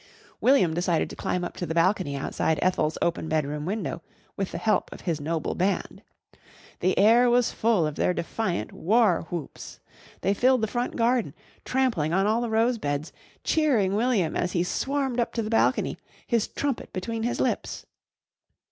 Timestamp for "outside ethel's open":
2.15-3.29